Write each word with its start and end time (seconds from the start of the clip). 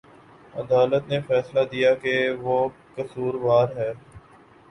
عدالت 0.53 1.09
نے 1.09 1.19
فیصلہ 1.21 1.63
دیا 1.71 1.93
کہ 1.95 2.13
وہ 2.39 2.57
قصوروار 2.95 3.67
ہے 3.77 3.91